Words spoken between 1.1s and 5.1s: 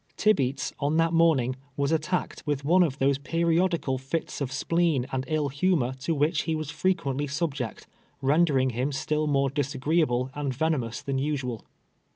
morning, was attacked with one of those periodical fits of spleen